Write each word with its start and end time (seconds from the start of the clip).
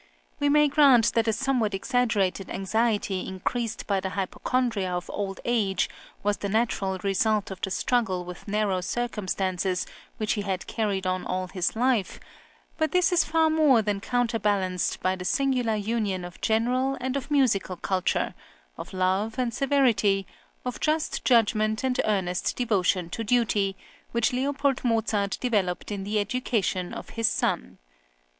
We 0.39 0.49
may 0.49 0.67
grant 0.67 1.13
that 1.13 1.27
a 1.27 1.31
somewhat 1.33 1.75
exaggerated 1.75 2.49
anxiety 2.49 3.27
increased 3.27 3.85
by 3.85 3.99
the 3.99 4.09
hypochondria 4.17 4.91
of 4.91 5.11
old 5.11 5.39
age 5.45 5.91
was 6.23 6.37
the 6.37 6.49
natural 6.49 6.97
result 7.03 7.51
of 7.51 7.61
the 7.61 7.69
struggle 7.69 8.25
with 8.25 8.47
narrow 8.47 8.81
circumstances 8.81 9.85
which 10.17 10.33
he 10.33 10.41
had 10.41 10.65
carried 10.65 11.05
on 11.05 11.23
all 11.23 11.49
his 11.49 11.75
life; 11.75 12.19
but 12.79 12.93
this 12.93 13.11
is 13.11 13.23
far 13.23 13.51
more 13.51 13.83
than 13.83 14.01
counterbalanced 14.01 14.99
by 15.01 15.15
the 15.15 15.23
singular 15.23 15.75
union 15.75 16.25
of 16.25 16.41
general 16.41 16.97
and 16.99 17.15
of 17.15 17.29
musical 17.29 17.75
culture, 17.77 18.33
of 18.79 18.93
love 18.93 19.37
and 19.37 19.53
severity, 19.53 20.25
of 20.65 20.79
just 20.79 21.23
judgment 21.23 21.83
and 21.83 22.01
earnest 22.05 22.55
devotion 22.55 23.07
to 23.07 23.23
duty, 23.23 23.75
which 24.13 24.33
Leopold 24.33 24.83
Mozart 24.83 25.37
developed 25.39 25.91
in 25.91 26.03
the 26.03 26.17
education 26.17 26.91
of 26.91 27.09
his 27.09 27.27
son. 27.27 27.77